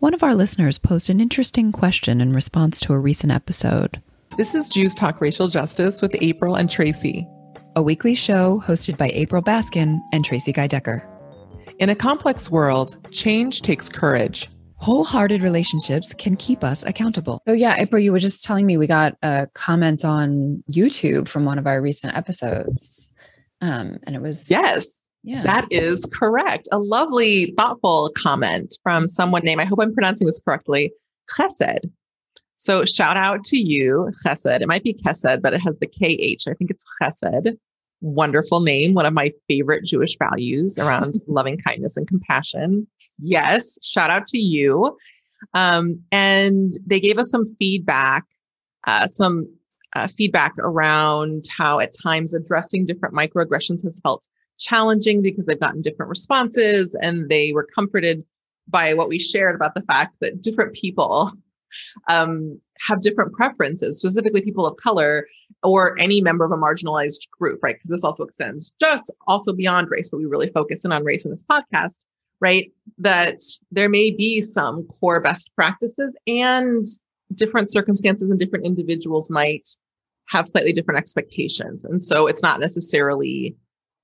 [0.00, 4.00] One of our listeners posed an interesting question in response to a recent episode.
[4.36, 7.26] This is Jews Talk Racial Justice with April and Tracy,
[7.74, 11.04] a weekly show hosted by April Baskin and Tracy Guy Decker.
[11.80, 14.48] In a complex world, change takes courage.
[14.76, 17.42] Wholehearted relationships can keep us accountable.
[17.48, 21.44] So, yeah, April, you were just telling me we got a comment on YouTube from
[21.44, 23.12] one of our recent episodes.
[23.60, 24.48] Um, and it was.
[24.48, 24.97] Yes.
[25.22, 25.42] Yeah.
[25.42, 26.68] That is correct.
[26.72, 30.92] A lovely, thoughtful comment from someone named, I hope I'm pronouncing this correctly,
[31.30, 31.90] Chesed.
[32.56, 34.60] So shout out to you, Chesed.
[34.60, 36.48] It might be Chesed, but it has the KH.
[36.50, 37.56] I think it's Chesed.
[38.00, 38.94] Wonderful name.
[38.94, 42.86] One of my favorite Jewish values around loving kindness and compassion.
[43.18, 43.78] Yes.
[43.82, 44.96] Shout out to you.
[45.54, 48.24] Um, and they gave us some feedback,
[48.86, 49.46] uh, some
[49.94, 54.26] uh, feedback around how at times addressing different microaggressions has felt
[54.58, 58.24] challenging because they've gotten different responses and they were comforted
[58.68, 61.32] by what we shared about the fact that different people
[62.08, 65.26] um, have different preferences, specifically people of color
[65.62, 67.76] or any member of a marginalized group, right?
[67.76, 71.24] Because this also extends just also beyond race, but we really focus in on race
[71.24, 72.00] in this podcast,
[72.40, 72.70] right?
[72.98, 76.86] That there may be some core best practices and
[77.34, 79.68] different circumstances and different individuals might
[80.28, 81.84] have slightly different expectations.
[81.84, 83.56] And so it's not necessarily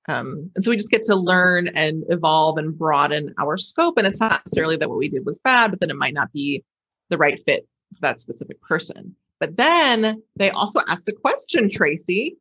[0.09, 3.97] um, and so we just get to learn and evolve and broaden our scope.
[3.97, 6.33] And it's not necessarily that what we did was bad, but then it might not
[6.33, 6.63] be
[7.11, 9.17] the right fit for that specific person.
[9.41, 12.37] But then they also asked a question, Tracy.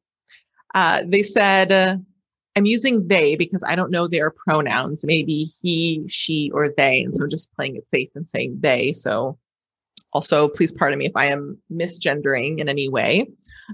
[0.75, 1.97] Uh, they said, uh,
[2.56, 7.02] I'm using they because I don't know their pronouns, maybe he, she, or they.
[7.02, 8.94] And so I'm just playing it safe and saying they.
[8.94, 9.38] So
[10.11, 13.28] also, please pardon me if I am misgendering in any way.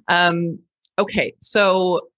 [0.08, 0.60] Um,
[0.98, 1.34] okay.
[1.42, 2.10] So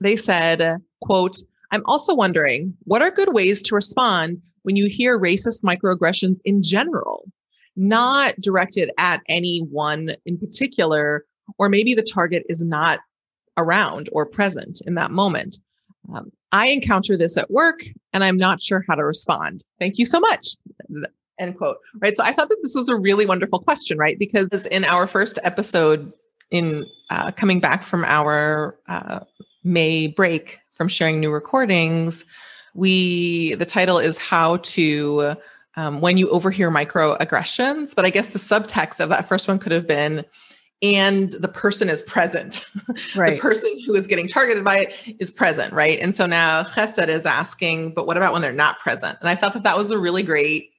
[0.00, 1.36] they said, quote,
[1.70, 6.62] I'm also wondering what are good ways to respond when you hear racist microaggressions in
[6.62, 7.30] general,
[7.76, 11.24] not directed at anyone in particular,
[11.58, 13.00] or maybe the target is not
[13.56, 15.58] around or present in that moment.
[16.14, 17.80] Um, I encounter this at work
[18.12, 19.64] and I'm not sure how to respond.
[19.78, 20.56] Thank you so much.
[21.38, 21.76] End quote.
[22.00, 22.16] Right.
[22.16, 24.18] So I thought that this was a really wonderful question, right?
[24.18, 26.12] Because in our first episode,
[26.50, 29.20] in uh, coming back from our uh,
[29.68, 32.24] May break from sharing new recordings,
[32.74, 35.34] we the title is how to
[35.76, 37.94] um, when you overhear microaggressions.
[37.94, 40.24] But I guess the subtext of that first one could have been
[40.80, 42.66] and the person is present.
[43.14, 43.36] Right.
[43.36, 45.98] the person who is getting targeted by it is present, right?
[46.00, 49.16] And so now Chesed is asking, but what about when they're not present?
[49.20, 50.72] And I thought that that was a really great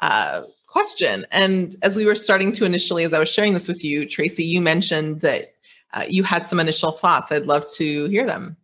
[0.00, 1.26] uh, question.
[1.30, 4.44] And as we were starting to initially, as I was sharing this with you, Tracy,
[4.44, 5.54] you mentioned that
[5.92, 7.30] uh, you had some initial thoughts.
[7.30, 8.56] I'd love to hear them.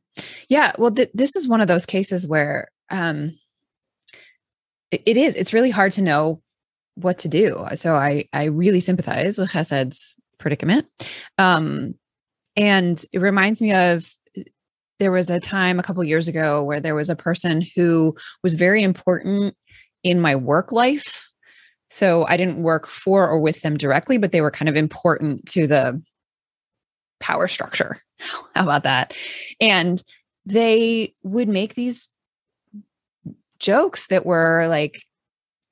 [0.49, 3.39] Yeah, well, th- this is one of those cases where um,
[4.91, 5.37] it, it is.
[5.37, 6.43] It's really hard to know
[6.95, 7.65] what to do.
[7.75, 10.87] So I I really sympathize with Chesed's predicament,
[11.37, 11.95] um,
[12.57, 14.11] and it reminds me of
[14.99, 18.55] there was a time a couple years ago where there was a person who was
[18.55, 19.55] very important
[20.03, 21.29] in my work life.
[21.91, 25.47] So I didn't work for or with them directly, but they were kind of important
[25.53, 26.03] to the
[27.21, 28.03] power structure.
[28.55, 29.15] How about that?
[29.61, 30.03] And
[30.47, 32.09] they would make these
[33.59, 35.03] jokes that were like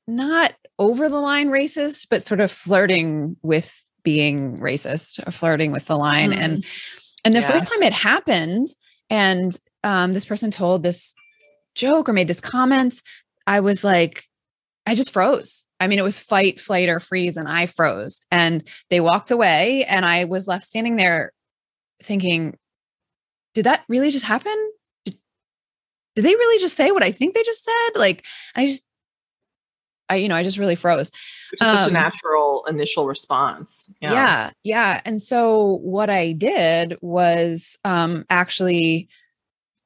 [0.07, 5.87] not over the line racist, but sort of flirting with being racist, or flirting with
[5.87, 6.31] the line.
[6.31, 6.37] Mm.
[6.37, 6.65] And
[7.25, 7.51] and the yeah.
[7.51, 8.69] first time it happened,
[9.11, 11.15] and um, this person told this
[11.75, 13.03] joke or made this comment,
[13.47, 14.25] I was like,
[14.87, 15.65] I just froze.
[15.81, 18.25] I mean, it was fight, flight, or freeze, and I froze.
[18.31, 21.33] And they walked away, and I was left standing there
[22.03, 22.57] thinking,
[23.55, 24.55] did that really just happen?
[25.05, 25.17] Did,
[26.15, 27.91] did they really just say what I think they just said?
[27.95, 28.25] Like,
[28.55, 28.87] I just,
[30.09, 31.11] I, you know, I just really froze.
[31.51, 33.93] Which is um, such a um, natural initial response.
[34.01, 34.13] Yeah.
[34.13, 34.51] yeah.
[34.63, 35.01] Yeah.
[35.05, 39.09] And so what I did was um, actually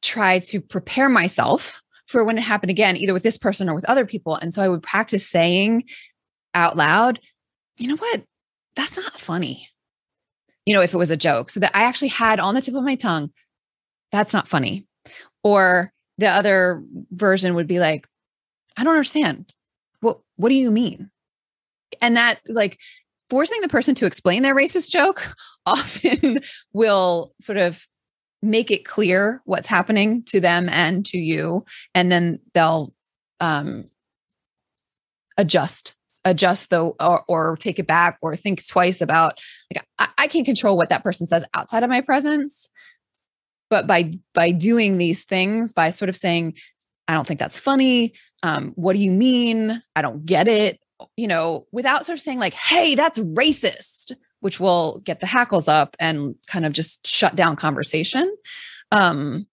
[0.03, 3.85] try to prepare myself for when it happened again, either with this person or with
[3.85, 4.35] other people.
[4.35, 5.85] And so I would practice saying
[6.55, 7.21] out loud,
[7.77, 8.25] you know what?
[8.75, 9.70] That's not funny
[10.67, 11.51] you know, if it was a joke.
[11.51, 13.31] So that I actually had on the tip of my tongue,
[14.13, 14.87] that's not funny.
[15.43, 18.07] Or the other version would be like,
[18.77, 19.53] I don't understand.
[20.01, 21.11] What what do you mean?
[22.01, 22.79] And that like
[23.29, 25.35] forcing the person to explain their racist joke
[25.67, 26.41] often
[26.73, 27.87] will sort of
[28.43, 31.63] make it clear what's happening to them and to you
[31.95, 32.95] and then they'll
[33.39, 33.85] um
[35.37, 35.95] adjust
[36.25, 39.39] adjust the or, or take it back or think twice about
[39.75, 42.69] like I, I can't control what that person says outside of my presence.
[43.71, 46.55] But by by doing these things by sort of saying
[47.09, 48.15] i don't think that's funny.
[48.43, 49.83] Um, what do you mean?
[49.95, 50.81] I don't get it
[51.17, 55.69] you know, without sort of saying like, "Hey, that's racist," which will get the hackles
[55.69, 58.35] up and kind of just shut down conversation.
[58.93, 59.47] Um,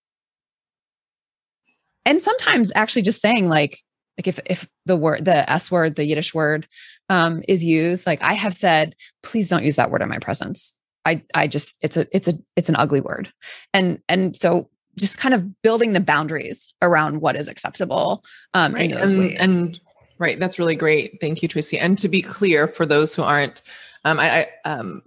[2.05, 3.79] and sometimes actually just saying like,
[4.17, 6.67] like if if the word the s word the yiddish word
[7.09, 10.77] um, is used like i have said please don't use that word in my presence
[11.05, 13.31] i i just it's a it's a it's an ugly word
[13.73, 18.23] and and so just kind of building the boundaries around what is acceptable
[18.53, 18.91] um right.
[18.91, 19.79] in those and, ways and
[20.17, 23.61] right that's really great thank you tracy and to be clear for those who aren't
[24.03, 25.03] um i, I um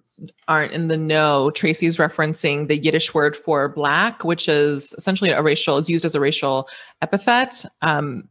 [0.49, 5.31] aren't in the know, Tracy is referencing the Yiddish word for black, which is essentially
[5.31, 6.69] a racial, is used as a racial
[7.03, 7.65] epithet.
[7.83, 8.29] Um,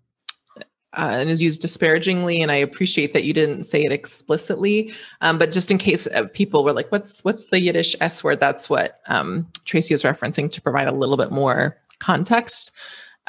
[0.94, 4.92] uh, and is used disparagingly and i appreciate that you didn't say it explicitly.
[5.22, 8.40] Um, but just in case uh, people were like what's what's the yiddish s word?
[8.40, 12.72] That's what um, tracy was referencing to provide a little bit more context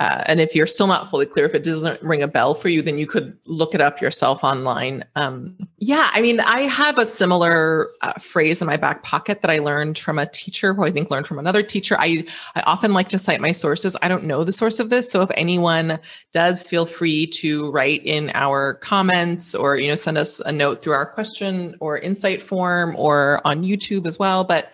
[0.01, 2.71] uh, and if you're still not fully clear, if it doesn't ring a bell for
[2.71, 5.05] you, then you could look it up yourself online.
[5.15, 9.51] Um, yeah, I mean, I have a similar uh, phrase in my back pocket that
[9.51, 11.97] I learned from a teacher who I think learned from another teacher.
[11.99, 12.25] I,
[12.55, 13.95] I often like to cite my sources.
[14.01, 15.11] I don't know the source of this.
[15.11, 15.99] So if anyone
[16.33, 20.83] does, feel free to write in our comments or, you know, send us a note
[20.83, 24.45] through our question or insight form or on YouTube as well.
[24.45, 24.73] But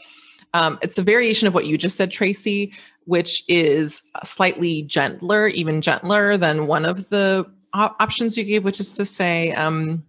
[0.54, 2.72] um, it's a variation of what you just said, Tracy,
[3.06, 8.80] which is slightly gentler, even gentler than one of the op- options you gave, which
[8.80, 10.04] is to say, um,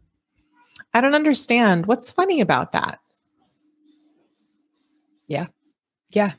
[0.94, 1.86] I don't understand.
[1.86, 3.00] What's funny about that?
[5.28, 5.48] Yeah.
[6.12, 6.34] Yeah.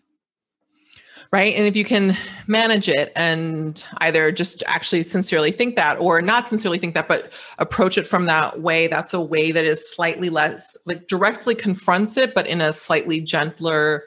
[1.31, 1.55] Right.
[1.55, 2.16] And if you can
[2.46, 7.31] manage it and either just actually sincerely think that or not sincerely think that, but
[7.58, 12.16] approach it from that way, that's a way that is slightly less like directly confronts
[12.16, 14.02] it, but in a slightly gentler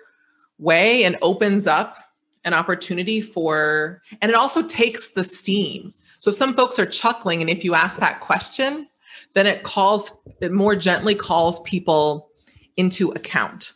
[0.57, 1.95] way and opens up
[2.45, 5.93] an opportunity for, and it also takes the steam.
[6.17, 7.41] So if some folks are chuckling.
[7.41, 8.87] And if you ask that question,
[9.33, 10.11] then it calls,
[10.41, 12.29] it more gently calls people
[12.77, 13.73] into account.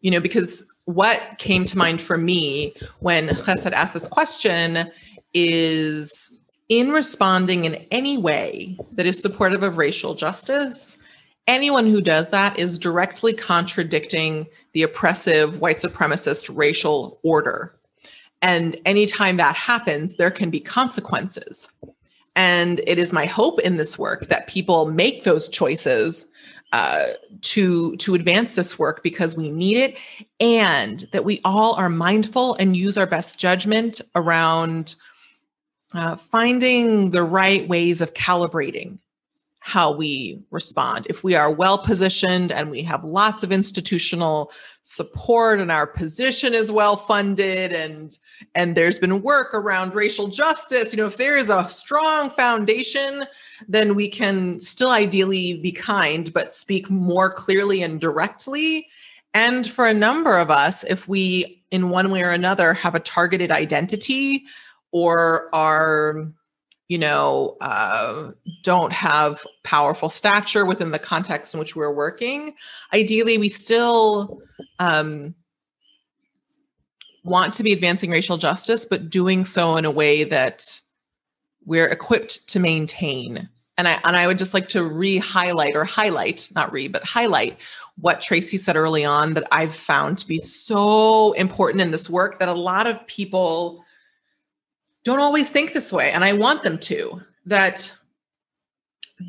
[0.00, 4.90] You know, because what came to mind for me when Chesed asked this question
[5.34, 6.32] is
[6.70, 10.96] in responding in any way that is supportive of racial justice,
[11.46, 17.74] anyone who does that is directly contradicting the oppressive white supremacist racial order.
[18.42, 21.68] And anytime that happens, there can be consequences.
[22.36, 26.28] And it is my hope in this work that people make those choices
[26.72, 27.06] uh,
[27.40, 29.98] to to advance this work because we need it,
[30.38, 34.94] and that we all are mindful and use our best judgment around
[35.94, 38.98] uh, finding the right ways of calibrating
[39.60, 41.06] how we respond.
[41.08, 44.50] If we are well positioned and we have lots of institutional
[44.82, 48.16] support and our position is well funded and
[48.54, 53.26] and there's been work around racial justice, you know, if there is a strong foundation,
[53.68, 58.88] then we can still ideally be kind, but speak more clearly and directly.
[59.34, 63.00] And for a number of us, if we, in one way or another, have a
[63.00, 64.44] targeted identity
[64.90, 66.32] or are,
[66.90, 68.32] you know, uh,
[68.64, 72.52] don't have powerful stature within the context in which we're working,
[72.92, 74.40] ideally, we still
[74.80, 75.32] um,
[77.22, 80.80] want to be advancing racial justice, but doing so in a way that
[81.64, 83.48] we're equipped to maintain.
[83.78, 87.56] And I and I would just like to re-highlight or highlight, not re, but highlight
[88.00, 92.40] what Tracy said early on that I've found to be so important in this work
[92.40, 93.84] that a lot of people
[95.10, 96.10] don't always think this way.
[96.12, 97.20] And I want them to.
[97.46, 97.96] That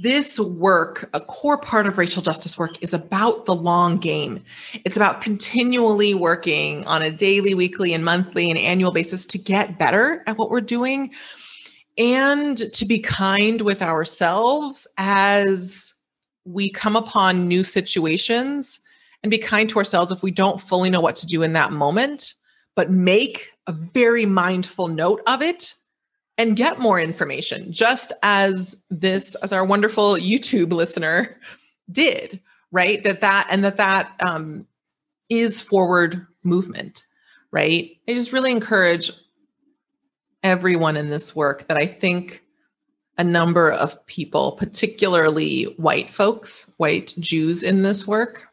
[0.02, 4.44] this work, a core part of racial justice work, is about the long game.
[4.86, 9.80] It's about continually working on a daily, weekly, and monthly and annual basis to get
[9.80, 11.12] better at what we're doing
[11.98, 15.94] and to be kind with ourselves as
[16.46, 18.80] we come upon new situations
[19.24, 21.72] and be kind to ourselves if we don't fully know what to do in that
[21.72, 22.34] moment,
[22.76, 25.76] but make a very mindful note of it
[26.38, 31.38] and get more information, just as this, as our wonderful YouTube listener
[31.90, 33.02] did, right?
[33.06, 34.68] That that and that that um,
[35.30, 37.04] is forward movement,
[37.52, 37.92] right?
[38.10, 39.12] I just really encourage
[40.44, 42.44] everyone in this work that I think
[43.18, 48.48] a number of people, particularly white folks, white Jews in this work,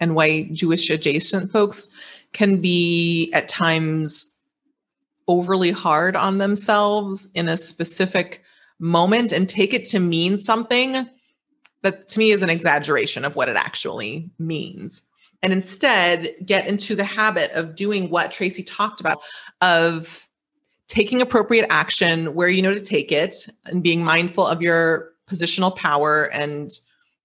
[0.00, 1.88] and white Jewish adjacent folks,
[2.32, 4.36] can be at times
[5.28, 8.42] overly hard on themselves in a specific
[8.78, 11.08] moment and take it to mean something
[11.82, 15.02] that to me is an exaggeration of what it actually means.
[15.42, 19.20] And instead, get into the habit of doing what Tracy talked about
[19.60, 20.26] of
[20.88, 25.74] taking appropriate action where you know to take it and being mindful of your positional
[25.74, 26.70] power and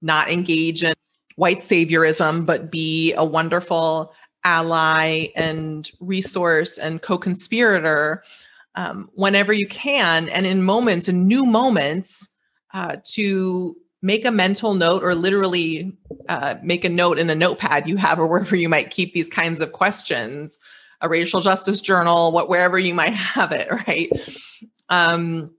[0.01, 0.93] not engage in
[1.35, 8.23] white saviorism, but be a wonderful ally and resource and co conspirator
[8.75, 10.29] um, whenever you can.
[10.29, 12.29] And in moments, in new moments,
[12.73, 15.95] uh, to make a mental note or literally
[16.29, 19.29] uh, make a note in a notepad you have or wherever you might keep these
[19.29, 20.57] kinds of questions
[21.01, 24.09] a racial justice journal what wherever you might have it right
[24.89, 25.51] um,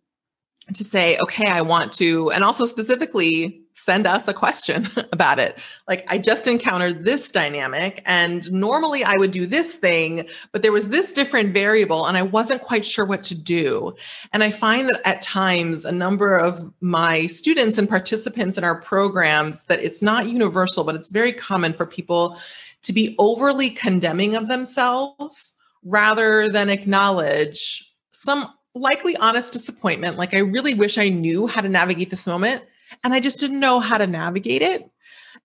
[0.75, 5.59] to say okay i want to and also specifically send us a question about it.
[5.89, 10.73] Like, I just encountered this dynamic, and normally I would do this thing, but there
[10.73, 13.95] was this different variable, and I wasn't quite sure what to do.
[14.33, 18.81] And I find that at times, a number of my students and participants in our
[18.81, 22.39] programs, that it's not universal, but it's very common for people
[22.83, 30.17] to be overly condemning of themselves rather than acknowledge some likely honest disappointment.
[30.17, 32.63] Like, I really wish I knew how to navigate this moment
[33.05, 34.89] and I just didn't know how to navigate it.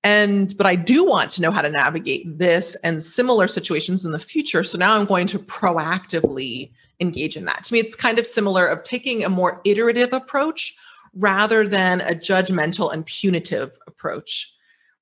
[0.04, 4.12] And, but I do want to know how to navigate this and similar situations in
[4.12, 4.64] the future.
[4.64, 7.64] So now I'm going to proactively engage in that.
[7.66, 10.76] To me, it's kind of similar of taking a more iterative approach
[11.14, 14.54] rather than a judgmental and punitive approach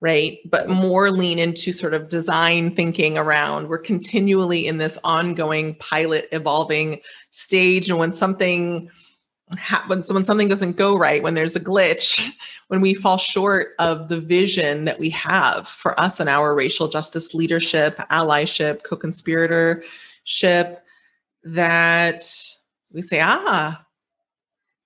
[0.02, 0.40] right?
[0.46, 6.28] But more lean into sort of design thinking around we're continually in this ongoing pilot
[6.32, 7.90] evolving stage.
[7.90, 8.90] And when something
[9.88, 12.32] when something doesn't go right, when there's a glitch,
[12.68, 16.88] when we fall short of the vision that we have for us and our racial
[16.88, 20.80] justice leadership, allyship, co-conspiratorship,
[21.44, 22.24] that
[22.94, 23.86] we say, ah,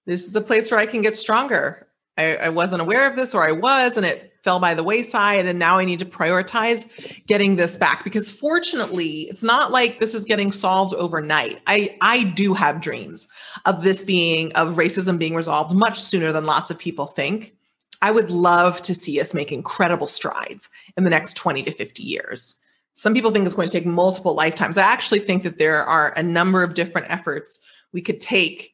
[0.05, 1.87] this is a place where I can get stronger.
[2.17, 5.45] I, I wasn't aware of this, or I was, and it fell by the wayside
[5.45, 6.87] and now I need to prioritize
[7.27, 11.61] getting this back because fortunately it's not like this is getting solved overnight.
[11.67, 13.27] I I do have dreams
[13.67, 17.53] of this being of racism being resolved much sooner than lots of people think.
[18.01, 22.01] I would love to see us make incredible strides in the next 20 to 50
[22.01, 22.55] years.
[22.95, 24.79] Some people think it's going to take multiple lifetimes.
[24.79, 27.59] I actually think that there are a number of different efforts
[27.93, 28.73] we could take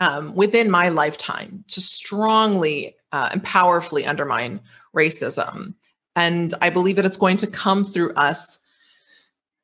[0.00, 4.58] um, within my lifetime to strongly uh, and powerfully undermine
[4.94, 5.74] racism.
[6.16, 8.58] And I believe that it's going to come through us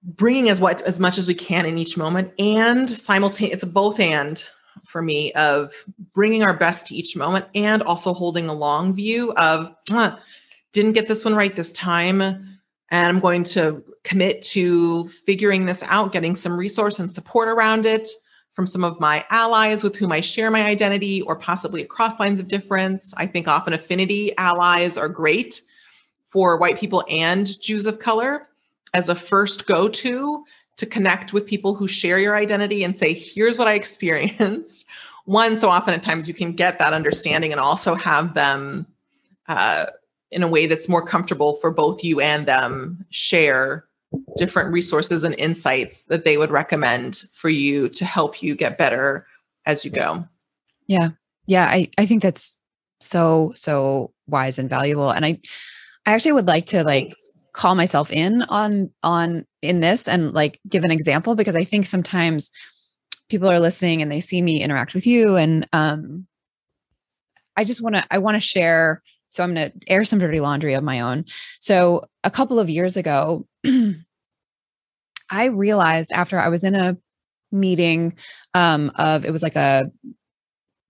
[0.03, 3.67] bringing as what as much as we can in each moment and simultaneous it's a
[3.67, 4.45] both and
[4.85, 5.73] for me of
[6.15, 10.17] bringing our best to each moment and also holding a long view of huh,
[10.73, 12.47] didn't get this one right this time and
[12.93, 18.09] i'm going to commit to figuring this out getting some resource and support around it
[18.59, 22.41] from some of my allies with whom I share my identity or possibly across lines
[22.41, 23.15] of difference.
[23.17, 25.61] I think often affinity allies are great
[26.31, 28.49] for white people and Jews of color
[28.95, 30.45] as a first go to
[30.77, 34.87] to connect with people who share your identity and say, here's what I experienced.
[35.27, 38.89] One, so often at times you can get that understanding and also have them
[39.47, 39.87] uh,
[40.33, 43.85] in a way that's more comfortable for both you and them share
[44.39, 49.27] different resources and insights that they would recommend for you to help you get better
[49.67, 50.25] as you go.
[50.87, 51.11] Yeah.
[51.47, 52.57] Yeah, I I think that's
[53.01, 55.39] so so wise and valuable and I
[56.05, 57.15] I actually would like to like
[57.53, 61.87] call myself in on on in this and like give an example because I think
[61.87, 62.51] sometimes
[63.29, 66.27] people are listening and they see me interact with you and um
[67.57, 70.41] I just want to I want to share so I'm going to air some dirty
[70.41, 71.25] laundry of my own.
[71.61, 73.47] So a couple of years ago,
[75.31, 76.97] I realized after I was in a
[77.53, 78.15] meeting
[78.55, 79.91] um, of it was like a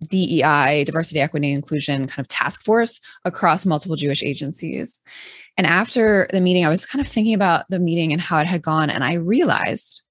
[0.08, 5.00] DEI, diversity, equity, inclusion kind of task force across multiple Jewish agencies.
[5.56, 8.46] And after the meeting, I was kind of thinking about the meeting and how it
[8.46, 8.90] had gone.
[8.90, 10.02] And I realized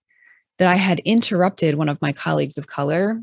[0.58, 3.22] that I had interrupted one of my colleagues of color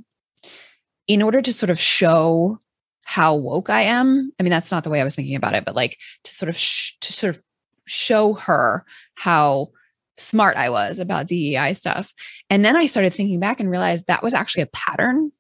[1.07, 2.59] in order to sort of show
[3.05, 4.33] how woke I am.
[4.41, 6.49] I mean, that's not the way I was thinking about it, but like to sort
[6.49, 7.43] of sh- to sort of
[7.87, 9.69] show her how
[10.17, 12.13] smart I was about DEI stuff.
[12.51, 15.33] And then I started thinking back and realized that was actually a pattern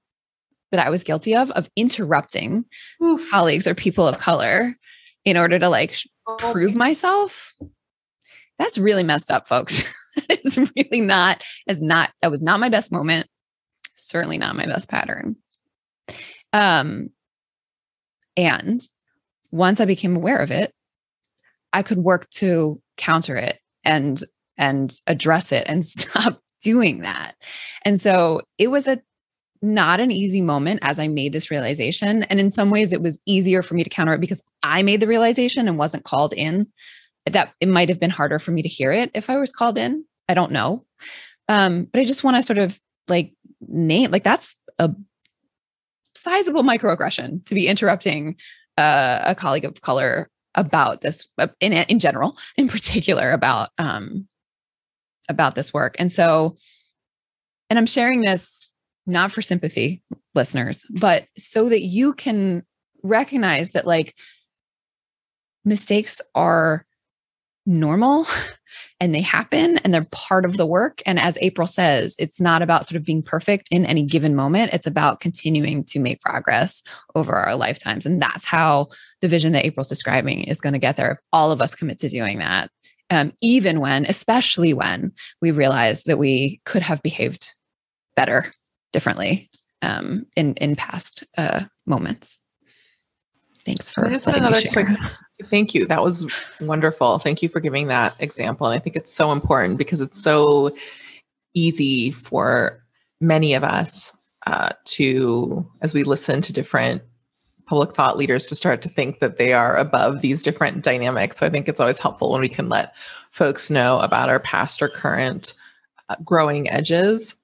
[0.72, 2.64] that I was guilty of of interrupting
[3.02, 3.30] Oof.
[3.30, 4.74] colleagues or people of color
[5.24, 5.96] in order to like
[6.38, 7.54] prove myself.
[8.58, 9.84] That's really messed up, folks.
[10.28, 13.28] it's really not as not that was not my best moment.
[13.96, 15.36] Certainly not my best pattern.
[16.52, 17.10] Um
[18.36, 18.80] and
[19.52, 20.74] once I became aware of it,
[21.72, 24.20] I could work to counter it and
[24.56, 27.34] and address it and stop doing that.
[27.84, 29.02] And so it was a
[29.62, 32.22] not an easy moment as I made this realization.
[32.24, 35.00] And in some ways, it was easier for me to counter it because I made
[35.00, 36.66] the realization and wasn't called in.
[37.26, 39.78] That it might have been harder for me to hear it if I was called
[39.78, 40.04] in.
[40.28, 40.84] I don't know.
[41.48, 43.32] Um, but I just want to sort of like
[43.66, 44.90] name, like, that's a
[46.14, 48.36] sizable microaggression to be interrupting
[48.76, 54.28] uh, a colleague of color about this uh, in in general, in particular about um,
[55.28, 55.96] about this work.
[55.98, 56.56] And so,
[57.70, 58.70] and I'm sharing this
[59.06, 60.02] not for sympathy,
[60.34, 62.64] listeners, but so that you can
[63.02, 64.14] recognize that like
[65.64, 66.86] mistakes are
[67.66, 68.26] normal
[69.00, 71.02] and they happen and they're part of the work.
[71.06, 74.72] And as April says, it's not about sort of being perfect in any given moment.
[74.72, 76.82] It's about continuing to make progress
[77.14, 78.06] over our lifetimes.
[78.06, 78.88] And that's how
[79.20, 81.98] the vision that April's describing is going to get there if all of us commit
[82.00, 82.70] to doing that.
[83.10, 87.48] Um, even when, especially when we realize that we could have behaved
[88.16, 88.50] better,
[88.94, 89.50] differently
[89.82, 92.38] um, in in past uh, moments.
[93.66, 94.08] Thanks for.
[94.08, 94.86] Just another quick.
[95.50, 95.86] Thank you.
[95.86, 96.26] That was
[96.60, 97.18] wonderful.
[97.18, 98.66] Thank you for giving that example.
[98.66, 100.70] And I think it's so important because it's so
[101.54, 102.84] easy for
[103.20, 104.12] many of us
[104.46, 107.02] uh, to, as we listen to different
[107.66, 111.38] public thought leaders, to start to think that they are above these different dynamics.
[111.38, 112.94] So I think it's always helpful when we can let
[113.30, 115.54] folks know about our past or current
[116.08, 117.34] uh, growing edges.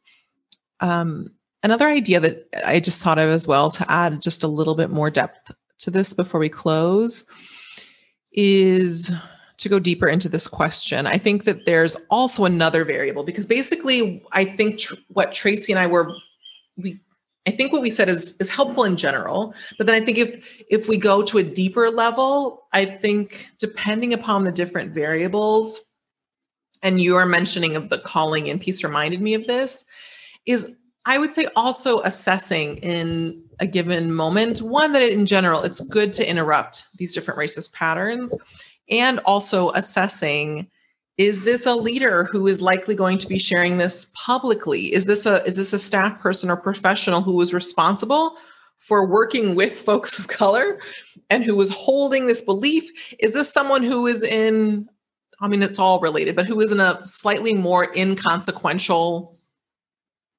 [0.81, 1.31] Um,
[1.63, 4.91] another idea that I just thought of as well to add just a little bit
[4.91, 7.25] more depth to this before we close
[8.33, 9.11] is
[9.57, 11.07] to go deeper into this question.
[11.07, 15.79] I think that there's also another variable because basically, I think tr- what Tracy and
[15.79, 16.15] I were
[16.77, 16.99] we
[17.51, 20.65] I think what we said is is helpful in general, but then I think if
[20.71, 25.81] if we go to a deeper level, I think depending upon the different variables,
[26.81, 29.85] and your mentioning of the calling in piece reminded me of this,
[30.47, 30.77] is
[31.07, 34.63] I would say also assessing in a given moment.
[34.63, 38.33] One, that in general, it's good to interrupt these different racist patterns
[38.89, 40.71] and also assessing
[41.21, 44.91] is this a leader who is likely going to be sharing this publicly?
[44.95, 48.39] Is this a is this a staff person or professional who was responsible
[48.79, 50.81] for working with folks of color
[51.29, 52.91] and who was holding this belief?
[53.19, 54.89] Is this someone who is in
[55.43, 59.37] i mean it's all related but who is in a slightly more inconsequential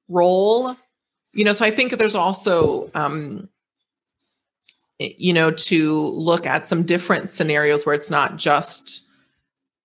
[0.07, 0.75] role?
[1.33, 3.49] You know so i think there's also um
[4.97, 9.07] you know to look at some different scenarios where it's not just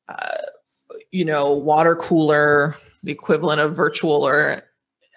[0.08, 0.45] uh,
[1.12, 4.62] you know water cooler the equivalent of virtual or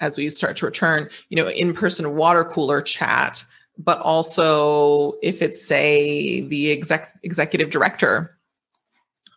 [0.02, 3.44] as we start to return you know in person water cooler chat
[3.78, 8.36] but also if it's say the exec- executive director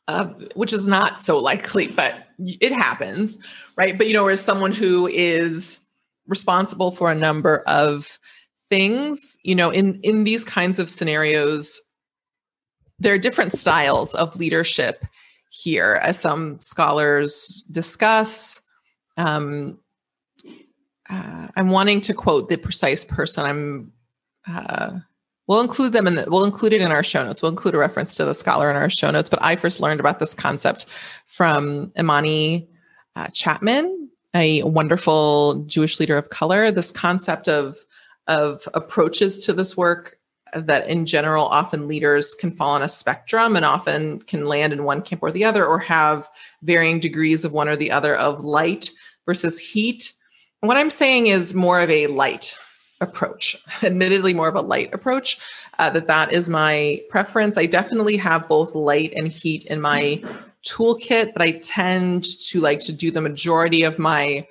[0.08, 3.38] uh, which is not so likely but it happens
[3.76, 3.96] right?
[3.96, 5.80] But you know whereas someone who is
[6.26, 8.18] responsible for a number of
[8.70, 11.80] things you know in in these kinds of scenarios
[12.98, 15.04] there are different styles of leadership
[15.52, 18.62] here as some scholars discuss.
[19.18, 19.78] Um,
[21.10, 23.44] uh, i'm wanting to quote the precise person.
[23.44, 23.92] I'm
[24.48, 24.98] uh,
[25.46, 27.42] we'll include them in the, we'll include it in our show notes.
[27.42, 30.00] We'll include a reference to the scholar in our show notes but i first learned
[30.00, 30.86] about this concept
[31.26, 32.68] from imani
[33.14, 34.02] uh, chapman
[34.34, 36.70] a wonderful Jewish leader of color.
[36.70, 37.76] This concept of
[38.28, 40.16] of approaches to this work
[40.54, 44.84] that in general often leaders can fall on a spectrum and often can land in
[44.84, 46.28] one camp or the other or have
[46.62, 48.90] varying degrees of one or the other of light
[49.26, 50.12] versus heat.
[50.60, 52.56] What I'm saying is more of a light
[53.00, 55.38] approach, admittedly more of a light approach.
[55.78, 57.56] Uh, that that is my preference.
[57.56, 60.22] I definitely have both light and heat in my
[60.64, 64.46] toolkit, but I tend to like to do the majority of my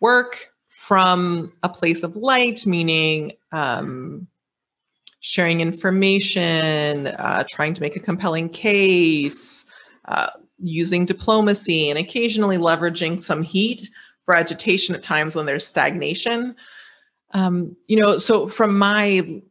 [0.00, 4.26] work from a place of light, meaning um,
[5.28, 9.66] sharing information, uh, trying to make a compelling case,
[10.06, 13.90] uh, using diplomacy, and occasionally leveraging some heat
[14.24, 16.56] for agitation at times when there's stagnation.
[17.32, 19.42] Um, you know, so from my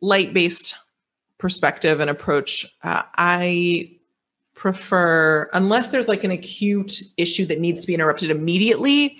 [0.00, 0.76] light based
[1.36, 3.90] perspective and approach, uh, I
[4.54, 9.18] prefer, unless there's like an acute issue that needs to be interrupted immediately,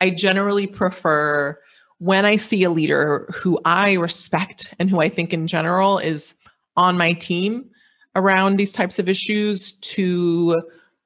[0.00, 1.58] I generally prefer
[1.98, 6.34] when I see a leader who I respect and who I think in general is
[6.76, 7.70] on my team
[8.14, 10.62] around these types of issues to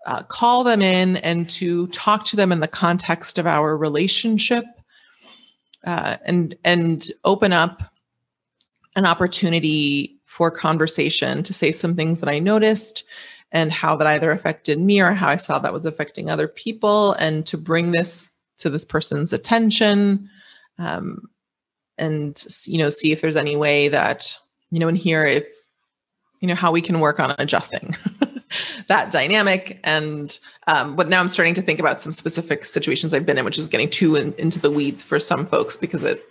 [0.06, 4.64] uh, call them in and to talk to them in the context of our relationship
[5.84, 7.82] uh, and and open up
[8.96, 13.04] an opportunity for conversation to say some things that I noticed
[13.52, 17.12] and how that either affected me or how I saw that was affecting other people,
[17.14, 20.28] and to bring this to this person's attention,
[20.82, 21.22] um,
[21.98, 24.36] and you know, see if there's any way that
[24.70, 25.46] you know, and hear if
[26.40, 27.94] you know how we can work on adjusting
[28.88, 29.78] that dynamic.
[29.84, 33.44] And um, but now I'm starting to think about some specific situations I've been in,
[33.44, 36.24] which is getting too in, into the weeds for some folks because it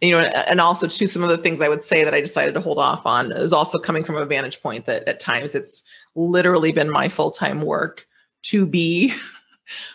[0.00, 2.54] you know, and also to some of the things I would say that I decided
[2.54, 5.82] to hold off on is also coming from a vantage point that at times it's
[6.14, 8.06] literally been my full time work
[8.42, 9.12] to be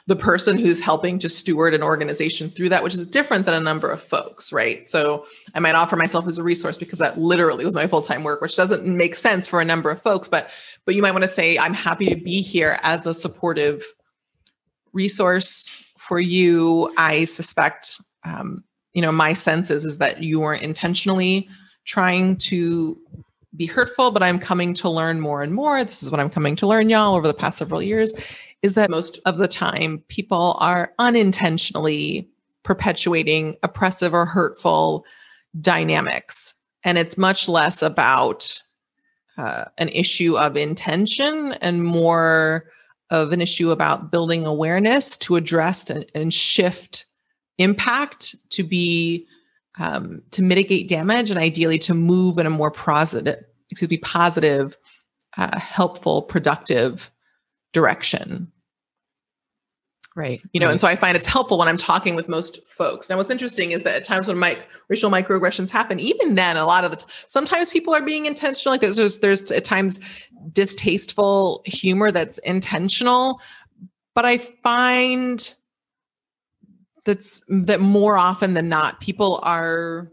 [0.08, 3.60] the person who's helping to steward an organization through that, which is different than a
[3.60, 4.88] number of folks, right?
[4.88, 8.42] So I might offer myself as a resource because that literally was my full-time work,
[8.42, 10.50] which doesn't make sense for a number of folks, but
[10.86, 13.84] but you might want to say, I'm happy to be here as a supportive
[14.94, 16.94] resource for you.
[16.98, 18.64] I suspect um,
[18.96, 21.48] you know, my sense is, is that you weren't intentionally
[21.84, 22.98] trying to
[23.56, 25.84] be hurtful, but I'm coming to learn more and more.
[25.84, 28.14] This is what I'm coming to learn, y'all, over the past several years
[28.66, 32.28] is that most of the time people are unintentionally
[32.64, 35.06] perpetuating oppressive or hurtful
[35.62, 36.56] dynamics.
[36.84, 38.60] And it's much less about
[39.38, 42.66] uh, an issue of intention and more
[43.12, 47.06] of an issue about building awareness to address and, and shift
[47.60, 49.28] impact to be
[49.78, 54.78] um, to mitigate damage and ideally to move in a more positive excuse me positive
[55.38, 57.12] uh, helpful productive
[57.74, 58.52] direction
[60.16, 60.42] Right.
[60.54, 60.72] You know, right.
[60.72, 63.10] and so I find it's helpful when I'm talking with most folks.
[63.10, 66.66] Now, what's interesting is that at times when my racial microaggressions happen, even then, a
[66.66, 68.72] lot of the t- sometimes people are being intentional.
[68.74, 70.00] Like there's, there's there's at times
[70.54, 73.42] distasteful humor that's intentional,
[74.14, 75.54] but I find
[77.04, 80.10] that's that more often than not, people are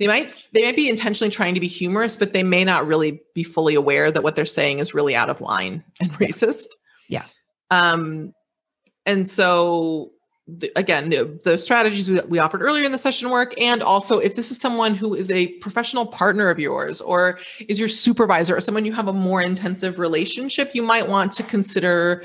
[0.00, 3.22] they might they might be intentionally trying to be humorous, but they may not really
[3.32, 6.66] be fully aware that what they're saying is really out of line and racist.
[7.08, 7.26] Yeah.
[7.70, 8.32] Um,
[9.06, 10.12] and so
[10.76, 14.36] again the, the strategies we, we, offered earlier in the session work and also if
[14.36, 18.60] this is someone who is a professional partner of yours or is your supervisor or
[18.60, 22.24] someone you have a more intensive relationship you might want to consider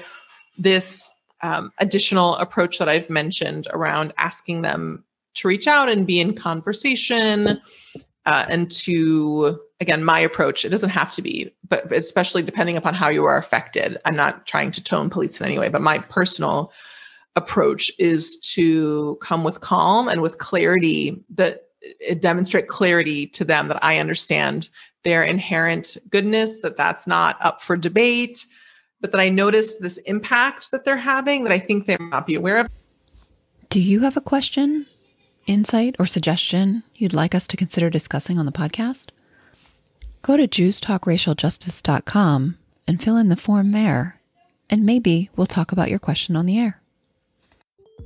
[0.57, 6.19] this um, additional approach that i've mentioned around asking them to reach out and be
[6.19, 7.59] in conversation
[8.27, 12.93] uh, and to again my approach it doesn't have to be but especially depending upon
[12.93, 15.97] how you are affected i'm not trying to tone police in any way but my
[15.97, 16.71] personal
[17.35, 23.67] approach is to come with calm and with clarity that it demonstrate clarity to them
[23.67, 24.69] that i understand
[25.03, 28.45] their inherent goodness that that's not up for debate
[29.01, 32.27] but that i noticed this impact that they're having that i think they might not
[32.27, 32.69] be aware of.
[33.69, 34.85] Do you have a question
[35.47, 39.09] insight or suggestion you'd like us to consider discussing on the podcast
[40.21, 42.57] Go to JewsTalkRacialJustice.com
[42.87, 44.19] and fill in the form there,
[44.69, 46.79] and maybe we'll talk about your question on the air.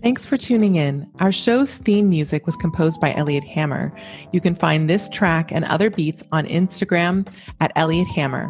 [0.01, 1.09] Thanks for tuning in.
[1.19, 3.91] Our show's theme music was composed by Elliot Hammer.
[4.31, 7.27] You can find this track and other beats on Instagram
[7.59, 8.49] at Elliot Hammer.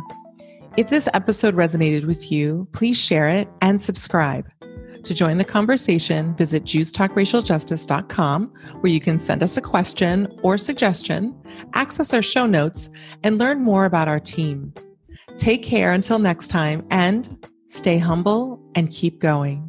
[0.78, 4.48] If this episode resonated with you, please share it and subscribe.
[5.06, 11.40] To join the conversation, visit JewsTalkRacialJustice.com, where you can send us a question or suggestion,
[11.76, 12.90] access our show notes,
[13.24, 14.74] and learn more about our team.
[15.38, 19.65] Take care until next time, and stay humble and keep going.